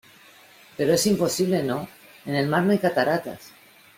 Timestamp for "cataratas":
2.79-3.51